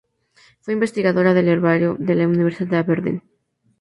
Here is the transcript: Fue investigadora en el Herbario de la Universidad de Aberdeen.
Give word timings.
Fue 0.61 0.73
investigadora 0.73 1.29
en 1.29 1.37
el 1.37 1.47
Herbario 1.47 1.95
de 1.99 2.15
la 2.15 2.27
Universidad 2.27 2.67
de 2.71 2.77
Aberdeen. 2.77 3.23